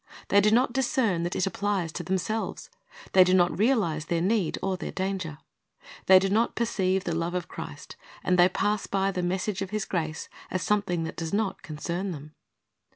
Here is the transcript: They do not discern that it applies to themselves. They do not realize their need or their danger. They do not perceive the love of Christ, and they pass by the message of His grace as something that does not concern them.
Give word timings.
They 0.29 0.41
do 0.41 0.49
not 0.49 0.73
discern 0.73 1.21
that 1.21 1.35
it 1.35 1.45
applies 1.45 1.91
to 1.91 2.01
themselves. 2.01 2.71
They 3.13 3.23
do 3.23 3.35
not 3.35 3.55
realize 3.55 4.05
their 4.05 4.19
need 4.19 4.57
or 4.63 4.75
their 4.75 4.91
danger. 4.91 5.37
They 6.07 6.17
do 6.17 6.27
not 6.27 6.55
perceive 6.55 7.03
the 7.03 7.13
love 7.13 7.35
of 7.35 7.47
Christ, 7.47 7.97
and 8.23 8.35
they 8.39 8.49
pass 8.49 8.87
by 8.87 9.11
the 9.11 9.21
message 9.21 9.61
of 9.61 9.69
His 9.69 9.85
grace 9.85 10.27
as 10.49 10.63
something 10.63 11.03
that 11.03 11.17
does 11.17 11.33
not 11.33 11.61
concern 11.61 12.13
them. 12.13 12.33